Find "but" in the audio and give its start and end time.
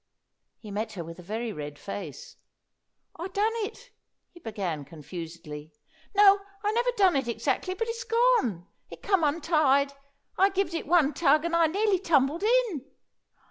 7.75-7.87